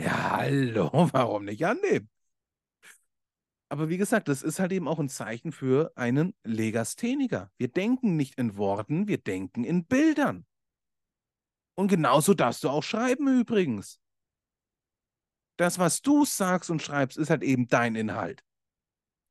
ja, 0.00 0.36
hallo, 0.38 0.90
warum 1.12 1.44
nicht 1.44 1.64
annehmen? 1.64 2.08
Aber 3.68 3.88
wie 3.88 3.96
gesagt, 3.96 4.28
das 4.28 4.42
ist 4.42 4.58
halt 4.58 4.72
eben 4.72 4.86
auch 4.86 4.98
ein 4.98 5.08
Zeichen 5.08 5.50
für 5.50 5.92
einen 5.96 6.34
Legastheniker. 6.44 7.50
Wir 7.56 7.68
denken 7.68 8.16
nicht 8.16 8.38
in 8.38 8.58
Worten, 8.58 9.08
wir 9.08 9.16
denken 9.16 9.64
in 9.64 9.86
Bildern. 9.86 10.44
Und 11.74 11.88
genauso 11.88 12.34
darfst 12.34 12.64
du 12.64 12.68
auch 12.68 12.82
schreiben 12.82 13.40
übrigens. 13.40 13.98
Das, 15.56 15.78
was 15.78 16.02
du 16.02 16.24
sagst 16.24 16.70
und 16.70 16.82
schreibst, 16.82 17.18
ist 17.18 17.30
halt 17.30 17.42
eben 17.42 17.68
dein 17.68 17.94
Inhalt. 17.94 18.42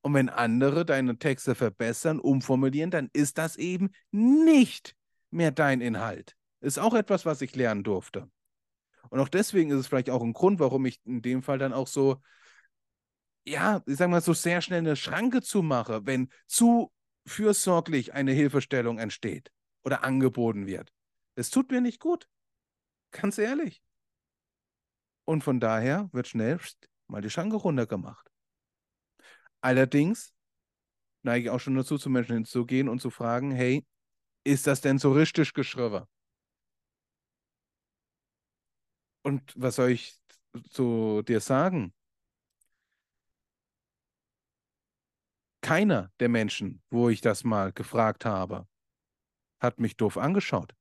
Und 0.01 0.13
wenn 0.13 0.29
andere 0.29 0.85
deine 0.85 1.17
Texte 1.17 1.55
verbessern, 1.55 2.19
umformulieren, 2.19 2.89
dann 2.89 3.09
ist 3.13 3.37
das 3.37 3.55
eben 3.57 3.91
nicht 4.11 4.95
mehr 5.29 5.51
dein 5.51 5.81
Inhalt. 5.81 6.35
Ist 6.59 6.79
auch 6.79 6.93
etwas, 6.93 7.25
was 7.25 7.41
ich 7.41 7.55
lernen 7.55 7.83
durfte. 7.83 8.29
Und 9.09 9.19
auch 9.19 9.29
deswegen 9.29 9.71
ist 9.71 9.79
es 9.79 9.87
vielleicht 9.87 10.09
auch 10.09 10.23
ein 10.23 10.33
Grund, 10.33 10.59
warum 10.59 10.85
ich 10.85 10.99
in 11.05 11.21
dem 11.21 11.43
Fall 11.43 11.57
dann 11.57 11.73
auch 11.73 11.87
so 11.87 12.21
ja, 13.45 13.81
ich 13.85 13.97
sag 13.97 14.09
mal, 14.09 14.21
so 14.21 14.33
sehr 14.33 14.61
schnell 14.61 14.79
eine 14.79 14.95
Schranke 14.95 15.41
zu 15.41 15.61
machen, 15.61 16.05
wenn 16.05 16.29
zu 16.47 16.91
fürsorglich 17.25 18.13
eine 18.13 18.33
Hilfestellung 18.33 18.99
entsteht 18.99 19.51
oder 19.83 20.03
angeboten 20.03 20.67
wird. 20.67 20.91
Das 21.35 21.49
tut 21.49 21.71
mir 21.71 21.81
nicht 21.81 21.99
gut. 21.99 22.27
Ganz 23.11 23.37
ehrlich. 23.37 23.83
Und 25.25 25.43
von 25.43 25.59
daher 25.59 26.09
wird 26.13 26.27
schnell 26.27 26.59
mal 27.07 27.21
die 27.21 27.29
Schranke 27.29 27.57
runtergemacht. 27.57 28.29
Allerdings 29.61 30.33
neige 31.23 31.45
ich 31.45 31.49
auch 31.51 31.59
schon 31.59 31.75
dazu, 31.75 31.97
zu 31.97 32.09
Menschen 32.09 32.35
hinzugehen 32.35 32.89
und 32.89 33.01
zu 33.01 33.09
fragen, 33.09 33.51
hey, 33.51 33.85
ist 34.43 34.65
das 34.67 34.81
denn 34.81 34.97
so 34.97 35.11
richtig 35.11 35.53
geschrieben? 35.53 36.05
Und 39.23 39.53
was 39.55 39.75
soll 39.75 39.91
ich 39.91 40.19
zu 40.71 41.21
dir 41.21 41.39
sagen? 41.39 41.93
keiner 45.61 46.11
der 46.19 46.27
Menschen, 46.27 46.81
wo 46.89 47.09
ich 47.09 47.21
das 47.21 47.43
mal 47.43 47.71
gefragt 47.71 48.25
habe, 48.25 48.67
hat 49.61 49.79
mich 49.79 49.95
doof 49.95 50.17
angeschaut. 50.17 50.75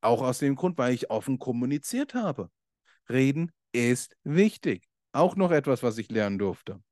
Auch 0.00 0.22
aus 0.22 0.38
dem 0.38 0.54
Grund, 0.54 0.78
weil 0.78 0.94
ich 0.94 1.10
offen 1.10 1.38
kommuniziert 1.38 2.14
habe. 2.14 2.50
Reden 3.08 3.52
ist 3.72 4.16
wichtig. 4.22 4.88
Auch 5.12 5.36
noch 5.36 5.50
etwas, 5.50 5.82
was 5.82 5.98
ich 5.98 6.10
lernen 6.10 6.38
durfte. 6.38 6.82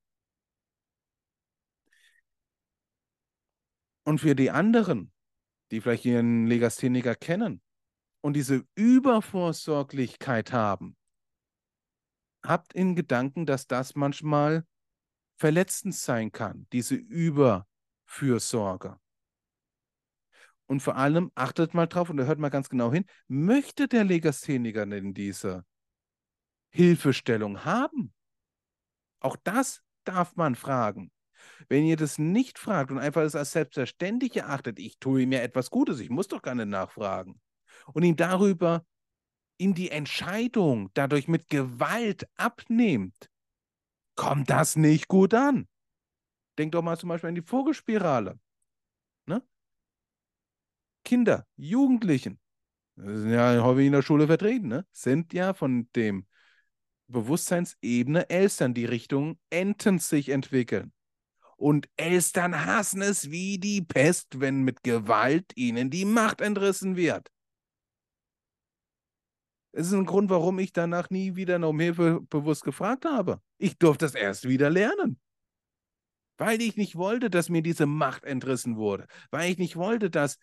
Und 4.05 4.21
für 4.21 4.35
die 4.35 4.51
anderen, 4.51 5.13
die 5.71 5.81
vielleicht 5.81 6.05
ihren 6.05 6.47
Legastheniker 6.47 7.15
kennen 7.15 7.61
und 8.21 8.35
diese 8.35 8.65
Übervorsorglichkeit 8.77 10.53
haben, 10.53 10.97
habt 12.45 12.73
in 12.73 12.95
Gedanken, 12.95 13.47
dass 13.47 13.67
das 13.67 13.95
manchmal 13.95 14.65
verletzend 15.37 15.95
sein 15.95 16.33
kann, 16.33 16.67
diese 16.73 16.95
Überfürsorge. 16.95 18.99
Und 20.67 20.81
vor 20.81 20.97
allem 20.97 21.31
achtet 21.35 21.75
mal 21.75 21.87
drauf 21.87 22.11
und 22.11 22.21
hört 22.21 22.39
mal 22.39 22.49
ganz 22.49 22.69
genau 22.69 22.93
hin, 22.93 23.05
möchte 23.29 23.89
der 23.89 24.05
Legastheniker 24.05 24.85
denn 24.85 25.15
diese 25.15 25.65
Hilfestellung 26.71 27.65
haben? 27.65 28.13
Auch 29.21 29.37
das 29.45 29.83
darf 30.05 30.37
man 30.37 30.55
fragen. 30.55 31.11
Wenn 31.69 31.85
ihr 31.85 31.97
das 31.97 32.19
nicht 32.19 32.59
fragt 32.59 32.91
und 32.91 32.99
einfach 32.99 33.23
es 33.23 33.37
als 33.37 33.53
selbstverständlich 33.53 34.37
erachtet, 34.37 34.79
ich 34.79 34.99
tue 34.99 35.23
ihm 35.23 35.33
ja 35.33 35.41
etwas 35.41 35.71
Gutes, 35.71 36.01
ich 36.01 36.11
muss 36.11 36.29
doch 36.29 36.43
gar 36.43 36.55
nicht 36.55 36.69
nachfragen, 36.69 37.41
und 37.93 38.03
ihm 38.03 38.17
darüber 38.17 38.85
ihm 39.59 39.75
die 39.75 39.91
Entscheidung 39.91 40.91
dadurch 40.95 41.29
mit 41.29 41.49
Gewalt 41.49 42.29
abnehmt, 42.37 43.31
kommt 44.17 44.51
das 44.51 44.77
nicht 44.77 45.09
gut 45.09 45.35
an. 45.35 45.69
Denk 46.59 46.73
doch 46.73 46.83
mal 46.83 46.99
zum 46.99 47.09
Beispiel 47.09 47.29
an 47.29 47.35
die 47.35 47.43
Vogelspirale. 47.43 48.39
Kinder, 51.07 51.47
Jugendlichen, 51.57 52.41
das 52.97 53.21
sind 53.21 53.31
ja 53.31 53.63
häufig 53.63 53.87
in 53.87 53.93
der 53.93 54.03
Schule 54.03 54.27
vertreten, 54.27 54.67
ne? 54.67 54.85
sind 54.91 55.33
ja 55.33 55.55
von 55.55 55.89
dem 55.95 56.27
Bewusstseinsebene 57.07 58.29
Elstern, 58.29 58.75
die 58.75 58.87
Richtung 58.87 59.39
Enten 59.49 60.01
sich 60.01 60.31
entwickeln. 60.31 60.93
Und 61.57 61.89
Elstern 61.97 62.67
hassen 62.67 63.03
es 63.03 63.31
wie 63.31 63.59
die 63.59 63.83
Pest, 63.83 64.41
wenn 64.41 64.63
mit 64.63 64.83
Gewalt 64.83 65.53
ihnen 65.55 65.91
die 65.91 66.05
Macht 66.05 66.41
entrissen 66.41 66.97
wird. 66.97 67.31
Es 69.71 69.87
ist 69.87 69.93
ein 69.93 70.07
Grund, 70.07 70.29
warum 70.29 70.59
ich 70.59 70.73
danach 70.73 71.09
nie 71.11 71.37
wieder 71.37 71.65
um 71.69 71.79
Hilfe 71.79 72.21
bewusst 72.29 72.65
gefragt 72.65 73.05
habe. 73.05 73.41
Ich 73.59 73.79
durfte 73.79 74.07
das 74.07 74.17
erst 74.17 74.49
wieder 74.49 74.71
lernen. 74.71 75.21
Weil 76.39 76.61
ich 76.61 76.77
nicht 76.77 76.97
wollte, 76.97 77.31
dass 77.31 77.49
mir 77.49 77.63
diese 77.63 77.87
Macht 77.87 78.25
entrissen 78.25 78.77
wurde. 78.77 79.07
Weil 79.31 79.51
ich 79.51 79.59
nicht 79.59 79.77
wollte, 79.77 80.11
dass 80.11 80.39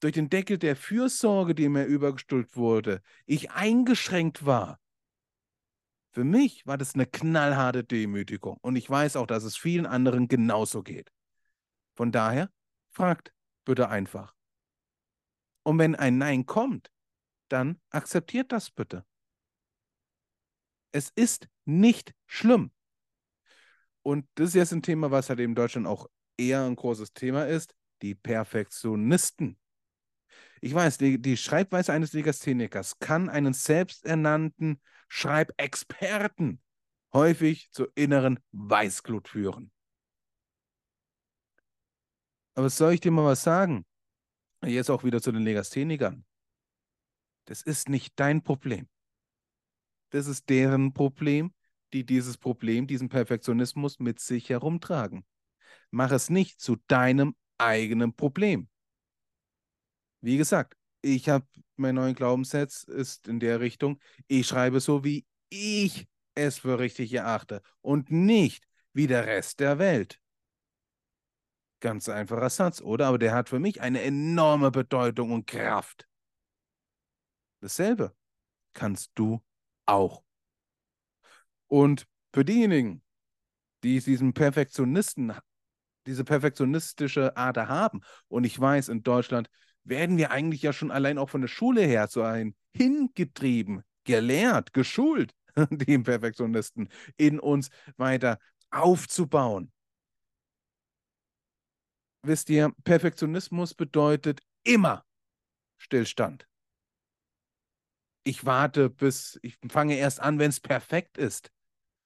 durch 0.00 0.14
den 0.14 0.30
Deckel 0.30 0.58
der 0.58 0.76
Fürsorge, 0.76 1.54
die 1.54 1.68
mir 1.68 1.84
übergestülpt 1.84 2.56
wurde, 2.56 3.02
ich 3.26 3.50
eingeschränkt 3.50 4.44
war. 4.44 4.80
Für 6.12 6.24
mich 6.24 6.66
war 6.66 6.76
das 6.76 6.94
eine 6.94 7.06
knallharte 7.06 7.84
Demütigung. 7.84 8.56
Und 8.62 8.76
ich 8.76 8.88
weiß 8.90 9.16
auch, 9.16 9.26
dass 9.26 9.44
es 9.44 9.56
vielen 9.56 9.86
anderen 9.86 10.26
genauso 10.26 10.82
geht. 10.82 11.12
Von 11.94 12.10
daher, 12.10 12.50
fragt 12.90 13.32
bitte 13.64 13.88
einfach. 13.88 14.34
Und 15.62 15.78
wenn 15.78 15.94
ein 15.94 16.18
Nein 16.18 16.46
kommt, 16.46 16.90
dann 17.48 17.80
akzeptiert 17.90 18.50
das 18.50 18.70
bitte. 18.70 19.04
Es 20.92 21.10
ist 21.14 21.48
nicht 21.64 22.14
schlimm. 22.26 22.72
Und 24.02 24.26
das 24.34 24.48
ist 24.48 24.54
jetzt 24.54 24.72
ein 24.72 24.82
Thema, 24.82 25.10
was 25.10 25.28
halt 25.28 25.40
in 25.40 25.54
Deutschland 25.54 25.86
auch 25.86 26.08
eher 26.36 26.64
ein 26.64 26.74
großes 26.74 27.12
Thema 27.12 27.46
ist. 27.46 27.74
Die 28.02 28.14
Perfektionisten 28.14 29.59
Ich 30.60 30.74
weiß, 30.74 30.98
die, 30.98 31.20
die 31.20 31.36
Schreibweise 31.36 31.92
eines 31.92 32.12
Legasthenikers 32.12 32.98
kann 32.98 33.28
einen 33.28 33.54
selbsternannten 33.54 34.80
Schreibexperten 35.08 36.60
häufig 37.12 37.70
zur 37.72 37.90
inneren 37.94 38.38
Weißglut 38.52 39.28
führen. 39.28 39.72
Aber 42.54 42.68
soll 42.68 42.92
ich 42.94 43.00
dir 43.00 43.10
mal 43.10 43.24
was 43.24 43.42
sagen? 43.42 43.86
Jetzt 44.62 44.90
auch 44.90 45.02
wieder 45.02 45.22
zu 45.22 45.32
den 45.32 45.42
Legasthenikern. 45.42 46.24
Das 47.46 47.62
ist 47.62 47.88
nicht 47.88 48.12
dein 48.20 48.42
Problem. 48.42 48.86
Das 50.10 50.26
ist 50.26 50.50
deren 50.50 50.92
Problem, 50.92 51.54
die 51.92 52.04
dieses 52.04 52.36
Problem, 52.36 52.86
diesen 52.86 53.08
Perfektionismus 53.08 53.98
mit 53.98 54.20
sich 54.20 54.50
herumtragen. 54.50 55.24
Mach 55.90 56.10
es 56.10 56.30
nicht 56.30 56.60
zu 56.60 56.76
deinem 56.86 57.34
eigenen 57.58 58.14
Problem. 58.14 58.68
Wie 60.20 60.36
gesagt, 60.36 60.76
ich 61.02 61.28
habe 61.28 61.46
mein 61.76 61.94
neuen 61.94 62.14
Glaubenssatz 62.14 62.82
ist 62.84 63.26
in 63.26 63.40
der 63.40 63.60
Richtung, 63.60 63.98
ich 64.28 64.46
schreibe 64.46 64.80
so, 64.80 65.02
wie 65.02 65.26
ich 65.48 66.06
es 66.34 66.58
für 66.58 66.78
richtig 66.78 67.12
erachte 67.12 67.62
und 67.80 68.10
nicht 68.10 68.66
wie 68.92 69.06
der 69.06 69.26
Rest 69.26 69.60
der 69.60 69.78
Welt. 69.78 70.20
Ganz 71.80 72.08
einfacher 72.08 72.50
Satz, 72.50 72.82
oder? 72.82 73.06
Aber 73.06 73.18
der 73.18 73.32
hat 73.32 73.48
für 73.48 73.58
mich 73.58 73.80
eine 73.80 74.02
enorme 74.02 74.70
Bedeutung 74.70 75.32
und 75.32 75.46
Kraft. 75.46 76.06
Dasselbe 77.60 78.14
kannst 78.74 79.10
du 79.14 79.42
auch. 79.86 80.22
Und 81.66 82.06
für 82.34 82.44
diejenigen, 82.44 83.02
die 83.82 84.00
diesen 84.00 84.34
Perfektionisten, 84.34 85.32
diese 86.06 86.24
perfektionistische 86.24 87.36
Ader 87.36 87.68
haben, 87.68 88.02
und 88.28 88.44
ich 88.44 88.58
weiß, 88.58 88.88
in 88.88 89.02
Deutschland 89.02 89.48
werden 89.84 90.16
wir 90.18 90.30
eigentlich 90.30 90.62
ja 90.62 90.72
schon 90.72 90.90
allein 90.90 91.18
auch 91.18 91.30
von 91.30 91.40
der 91.40 91.48
Schule 91.48 91.82
her 91.82 92.08
so 92.08 92.22
ein 92.22 92.54
hingetrieben, 92.72 93.82
gelehrt, 94.04 94.72
geschult, 94.72 95.34
die 95.70 95.98
Perfektionisten 95.98 96.88
in 97.16 97.40
uns 97.40 97.70
weiter 97.96 98.38
aufzubauen. 98.70 99.72
Wisst 102.22 102.50
ihr, 102.50 102.72
Perfektionismus 102.84 103.74
bedeutet 103.74 104.40
immer 104.62 105.04
Stillstand. 105.78 106.46
Ich 108.24 108.44
warte 108.44 108.90
bis, 108.90 109.38
ich 109.42 109.56
fange 109.70 109.96
erst 109.96 110.20
an, 110.20 110.38
wenn 110.38 110.50
es 110.50 110.60
perfekt 110.60 111.16
ist. 111.16 111.50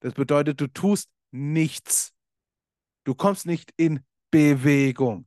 Das 0.00 0.14
bedeutet, 0.14 0.60
du 0.60 0.68
tust 0.68 1.10
nichts. 1.32 2.14
Du 3.02 3.14
kommst 3.14 3.46
nicht 3.46 3.72
in 3.76 4.04
Bewegung. 4.30 5.26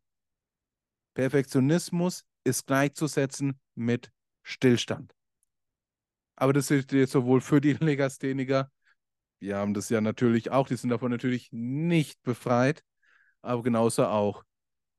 Perfektionismus 1.13 2.25
ist 2.47 2.65
gleichzusetzen 2.65 3.59
mit 3.75 4.11
Stillstand. 4.41 5.13
Aber 6.35 6.53
das 6.53 6.71
ist 6.71 6.91
sowohl 7.11 7.41
für 7.41 7.61
die 7.61 7.73
Legastheniker, 7.79 8.71
wir 9.39 9.57
haben 9.57 9.73
das 9.73 9.89
ja 9.89 10.01
natürlich 10.01 10.49
auch, 10.51 10.67
die 10.67 10.75
sind 10.75 10.89
davon 10.89 11.11
natürlich 11.11 11.49
nicht 11.51 12.21
befreit, 12.23 12.83
aber 13.41 13.61
genauso 13.61 14.05
auch 14.05 14.43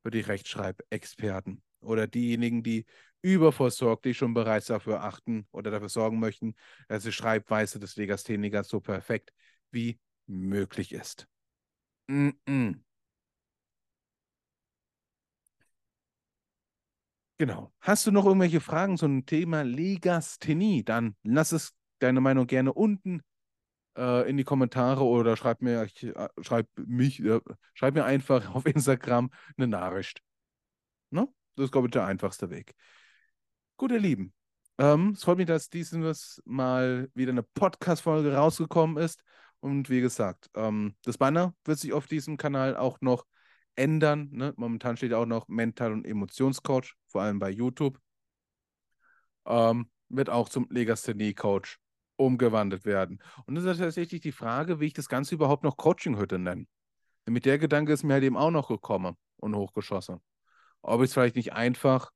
für 0.01 0.11
die 0.11 0.21
Rechtschreibexperten 0.21 1.61
oder 1.81 2.07
diejenigen, 2.07 2.63
die 2.63 2.85
übervorsorglich 3.21 4.17
schon 4.17 4.33
bereits 4.33 4.67
dafür 4.67 5.03
achten 5.03 5.45
oder 5.51 5.71
dafür 5.71 5.89
sorgen 5.89 6.19
möchten, 6.19 6.55
dass 6.87 7.03
die 7.03 7.11
Schreibweise 7.11 7.79
des 7.79 7.97
Legasthenikers 7.97 8.69
so 8.69 8.79
perfekt 8.79 9.33
wie 9.71 9.99
möglich 10.25 10.93
ist. 10.93 11.27
Mm 12.07 12.29
-mm. 12.47 12.79
Genau. 17.39 17.71
Hast 17.79 18.05
du 18.05 18.11
noch 18.11 18.25
irgendwelche 18.25 18.59
Fragen 18.59 18.97
zum 18.97 19.25
Thema 19.25 19.63
Legasthenie? 19.63 20.83
Dann 20.83 21.15
lass 21.23 21.53
es 21.53 21.73
deine 21.99 22.19
Meinung 22.19 22.47
gerne 22.47 22.73
unten 22.73 23.21
äh, 23.97 24.29
in 24.29 24.35
die 24.35 24.43
Kommentare 24.43 25.05
oder 25.05 25.37
schreib 25.37 25.61
mir, 25.61 25.85
ich, 25.85 26.03
äh, 26.03 26.27
schreib 26.41 26.67
mich, 26.75 27.23
äh, 27.23 27.39
schreib 27.73 27.93
mir 27.93 28.03
einfach 28.03 28.49
auf 28.55 28.65
Instagram 28.65 29.31
eine 29.55 29.67
Nachricht. 29.67 30.21
Ne? 31.11 31.29
Das 31.55 31.65
ist, 31.65 31.71
glaube 31.71 31.87
ich, 31.87 31.91
der 31.91 32.05
einfachste 32.05 32.49
Weg. 32.49 32.75
Gut, 33.77 33.91
ihr 33.93 33.99
Lieben. 33.99 34.33
Ähm, 34.77 35.11
es 35.15 35.23
freut 35.23 35.37
mich, 35.37 35.47
dass 35.47 35.69
dieses 35.69 36.41
Mal 36.43 37.09
wieder 37.13 37.31
eine 37.31 37.43
Podcast-Folge 37.43 38.33
rausgekommen 38.33 38.97
ist. 39.01 39.23
Und 39.61 39.89
wie 39.89 40.01
gesagt, 40.01 40.49
ähm, 40.55 40.93
das 41.05 41.17
Banner 41.17 41.55
wird 41.63 41.79
sich 41.79 41.93
auf 41.93 42.05
diesem 42.05 42.35
Kanal 42.35 42.75
auch 42.75 42.99
noch 42.99 43.25
ändern. 43.75 44.29
Ne? 44.31 44.53
Momentan 44.57 44.97
steht 44.97 45.13
auch 45.13 45.25
noch 45.25 45.47
Mental- 45.47 45.93
und 45.93 46.05
Emotionscoach, 46.05 46.95
vor 47.07 47.21
allem 47.21 47.39
bei 47.39 47.49
YouTube. 47.49 47.99
Ähm, 49.45 49.89
wird 50.09 50.29
auch 50.29 50.49
zum 50.49 50.67
Legasthenie-Coach 50.69 51.79
umgewandelt 52.17 52.85
werden. 52.85 53.21
Und 53.45 53.55
das 53.55 53.63
ist 53.63 53.77
tatsächlich 53.77 54.21
die 54.21 54.31
Frage, 54.31 54.79
wie 54.79 54.87
ich 54.87 54.93
das 54.93 55.07
Ganze 55.07 55.35
überhaupt 55.35 55.63
noch 55.63 55.77
Coaching-Hütte 55.77 56.39
nenne. 56.39 56.65
Mit 57.25 57.45
der 57.45 57.57
Gedanke 57.57 57.93
ist 57.93 58.03
mir 58.03 58.13
halt 58.13 58.23
eben 58.23 58.37
auch 58.37 58.51
noch 58.51 58.67
gekommen 58.67 59.15
und 59.37 59.55
hochgeschossen. 59.55 60.19
Ob 60.81 61.01
ich 61.01 61.05
es 61.05 61.13
vielleicht 61.13 61.35
nicht 61.35 61.53
einfach 61.53 62.11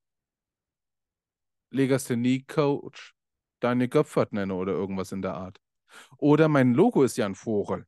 Legasthenie-Coach 1.69 3.13
Daniel 3.59 3.87
Göpfert 3.87 4.33
nenne 4.33 4.53
oder 4.53 4.73
irgendwas 4.73 5.11
in 5.11 5.21
der 5.21 5.35
Art. 5.35 5.59
Oder 6.17 6.49
mein 6.49 6.73
Logo 6.73 7.03
ist 7.03 7.17
ja 7.17 7.25
ein 7.25 7.35
Vogel. 7.35 7.85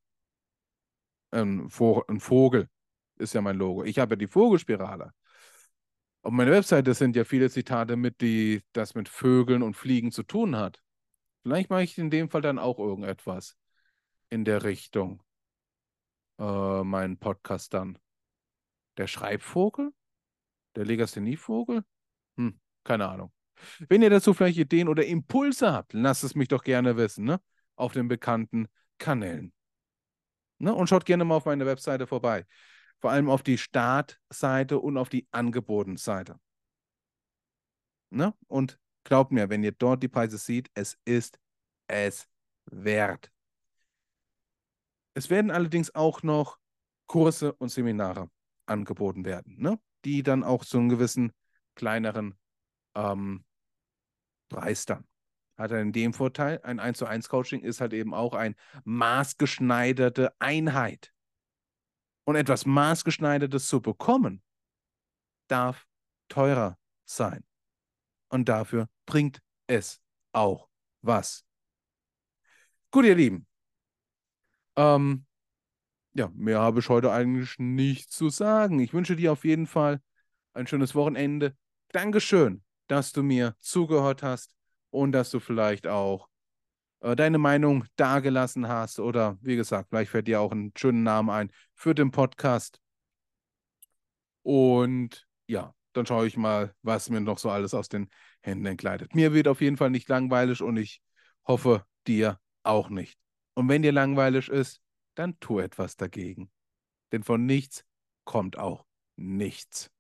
Ein, 1.32 1.70
Vogel, 1.70 2.04
ein 2.08 2.20
Vogel 2.22 2.70
ist 3.18 3.34
ja 3.34 3.42
mein 3.42 3.58
Logo. 3.58 3.84
Ich 3.84 4.00
habe 4.00 4.14
ja 4.14 4.18
die 4.18 4.28
Vogelspirale. 4.28 5.14
Auf 6.22 6.32
meiner 6.32 6.52
Webseite 6.52 6.94
sind 6.94 7.16
ja 7.16 7.24
viele 7.24 7.50
Zitate 7.50 7.96
mit, 7.96 8.22
die 8.22 8.64
das 8.74 8.96
mit 8.96 9.10
Vögeln 9.10 9.62
und 9.62 9.76
Fliegen 9.76 10.12
zu 10.12 10.24
tun 10.24 10.56
hat. 10.56 10.82
Vielleicht 11.44 11.70
mache 11.70 11.84
ich 11.84 11.98
in 11.98 12.10
dem 12.10 12.30
Fall 12.30 12.42
dann 12.42 12.58
auch 12.58 12.80
irgendetwas 12.80 13.56
in 14.30 14.44
der 14.44 14.64
Richtung. 14.64 15.22
Äh, 16.40 16.84
meinen 16.84 17.18
Podcast 17.18 17.74
dann. 17.74 18.00
Der 18.98 19.08
Schreibvogel? 19.08 19.92
Der 20.76 20.86
Legasthenievogel? 20.86 21.84
Hm, 22.38 22.60
keine 22.84 23.08
Ahnung. 23.08 23.32
Wenn 23.88 24.02
ihr 24.02 24.10
dazu 24.10 24.34
vielleicht 24.34 24.58
Ideen 24.58 24.88
oder 24.88 25.06
Impulse 25.06 25.72
habt, 25.72 25.94
lasst 25.94 26.24
es 26.24 26.36
mich 26.36 26.48
doch 26.48 26.64
gerne 26.64 26.98
wissen, 26.98 27.26
ne? 27.26 27.40
Auf 27.76 27.94
den 27.94 28.08
bekannten 28.08 28.68
Kanälen. 28.98 29.54
Ne? 30.58 30.74
Und 30.74 30.88
schaut 30.88 31.06
gerne 31.06 31.24
mal 31.24 31.36
auf 31.36 31.46
meine 31.46 31.66
Webseite 31.66 32.08
vorbei 32.08 32.46
vor 33.00 33.12
allem 33.12 33.30
auf 33.30 33.44
die 33.44 33.58
Startseite 33.58 34.80
und 34.80 34.98
auf 34.98 35.10
die 35.10 35.28
Angebotenseite. 35.32 36.40
Ne? 38.10 38.34
Und 38.48 38.80
glaubt 39.04 39.32
mir, 39.32 39.50
wenn 39.50 39.64
ihr 39.64 39.72
dort 39.72 40.02
die 40.04 40.08
Preise 40.08 40.38
seht, 40.38 40.70
es 40.74 40.98
ist 41.06 41.40
es 41.88 42.28
wert. 42.66 43.32
Es 45.14 45.30
werden 45.30 45.52
allerdings 45.52 45.94
auch 45.94 46.24
noch 46.24 46.60
Kurse 47.08 47.54
und 47.54 47.70
Seminare 47.70 48.30
angeboten 48.66 49.26
werden, 49.26 49.58
ne? 49.60 49.80
die 50.04 50.24
dann 50.24 50.44
auch 50.44 50.66
zu 50.66 50.78
einem 50.78 50.90
gewissen 50.90 51.32
kleineren 51.76 52.38
ähm, 52.96 53.46
Preis 54.50 54.86
dann. 54.86 55.06
Hat 55.58 55.72
er 55.72 55.82
in 55.82 55.94
dem 55.94 56.14
Vorteil, 56.14 56.60
ein 56.64 56.80
1 56.80 56.98
zu 56.98 57.06
1 57.06 57.30
Coaching 57.30 57.62
ist 57.62 57.80
halt 57.80 57.94
eben 57.94 58.14
auch 58.14 58.34
eine 58.34 58.56
maßgeschneiderte 58.84 60.34
Einheit. 60.40 61.14
Und 62.26 62.36
etwas 62.36 62.66
Maßgeschneidertes 62.66 63.68
zu 63.68 63.82
bekommen, 63.82 64.42
darf 65.48 65.88
teurer 66.28 66.78
sein. 67.06 67.44
Und 68.30 68.50
dafür 68.50 68.90
bringt 69.06 69.42
es 69.68 70.02
auch 70.32 70.68
was. 71.02 71.46
Gut, 72.92 73.06
ihr 73.06 73.16
Lieben. 73.16 73.46
Ähm, 74.76 75.26
ja, 76.14 76.30
mehr 76.34 76.60
habe 76.60 76.80
ich 76.80 76.90
heute 76.90 77.12
eigentlich 77.12 77.60
nicht 77.60 78.12
zu 78.12 78.30
sagen. 78.30 78.80
Ich 78.80 78.94
wünsche 78.94 79.16
dir 79.16 79.32
auf 79.32 79.46
jeden 79.46 79.68
Fall 79.68 80.02
ein 80.54 80.68
schönes 80.68 80.96
Wochenende. 80.96 81.56
Dankeschön, 81.90 82.64
dass 82.88 83.12
du 83.12 83.22
mir 83.22 83.56
zugehört 83.60 84.24
hast 84.24 84.54
und 84.90 85.12
dass 85.12 85.30
du 85.30 85.40
vielleicht 85.40 85.88
auch 85.88 86.28
äh, 87.06 87.16
deine 87.16 87.38
Meinung 87.38 87.86
dargelassen 87.98 88.68
hast 88.68 89.00
oder 89.00 89.38
wie 89.42 89.56
gesagt, 89.56 89.90
vielleicht 89.90 90.10
fällt 90.10 90.28
dir 90.28 90.42
auch 90.42 90.52
einen 90.52 90.74
schönen 90.76 91.04
Namen 91.04 91.30
ein 91.30 91.52
für 91.76 91.94
den 91.94 92.10
Podcast. 92.10 92.82
Und 94.42 95.28
ja, 95.48 95.74
dann 95.94 96.08
schaue 96.08 96.26
ich 96.26 96.36
mal, 96.36 96.74
was 96.82 97.12
mir 97.12 97.22
noch 97.22 97.38
so 97.38 97.52
alles 97.52 97.76
aus 97.76 97.90
den 97.90 98.10
Händen 98.42 98.66
entgleitet. 98.66 99.14
Mir 99.14 99.34
wird 99.34 99.48
auf 99.48 99.62
jeden 99.62 99.78
Fall 99.78 99.92
nicht 99.92 100.10
langweilig 100.10 100.64
und 100.64 100.78
ich 100.78 101.00
hoffe, 101.48 101.86
dir 102.08 102.40
auch 102.64 102.90
nicht. 102.90 103.20
Und 103.54 103.70
wenn 103.70 103.84
dir 103.84 103.92
langweilig 103.92 104.50
ist, 104.50 104.82
dann 105.14 105.40
tu 105.40 105.60
etwas 105.60 105.98
dagegen. 105.98 106.50
Denn 107.12 107.24
von 107.24 107.46
nichts 107.46 107.86
kommt 108.24 108.58
auch 108.58 108.84
nichts. 109.16 109.92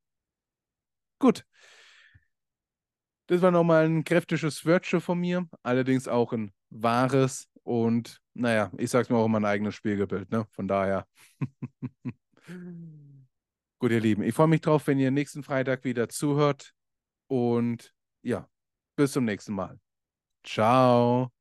Gut. 1.19 1.45
Das 3.27 3.41
war 3.41 3.51
nochmal 3.51 3.85
ein 3.85 4.03
kräftiges 4.03 4.65
Wörtchen 4.65 5.01
von 5.01 5.19
mir, 5.19 5.47
allerdings 5.63 6.07
auch 6.07 6.33
ein 6.33 6.51
wahres 6.81 7.49
und 7.63 8.21
naja, 8.33 8.71
ich 8.77 8.89
sag's 8.89 9.09
mir 9.09 9.17
auch 9.17 9.25
immer 9.25 9.39
ein 9.39 9.45
eigenes 9.45 9.75
Spiegelbild, 9.75 10.31
ne? 10.31 10.45
Von 10.51 10.67
daher. 10.67 11.07
Gut, 13.79 13.91
ihr 13.91 13.99
Lieben, 13.99 14.23
ich 14.23 14.33
freue 14.33 14.47
mich 14.47 14.61
drauf, 14.61 14.87
wenn 14.87 14.99
ihr 14.99 15.11
nächsten 15.11 15.43
Freitag 15.43 15.83
wieder 15.83 16.09
zuhört 16.09 16.73
und 17.27 17.93
Ja, 18.23 18.49
bis 18.95 19.11
zum 19.13 19.25
nächsten 19.25 19.53
Mal. 19.53 19.79
Ciao. 20.43 21.34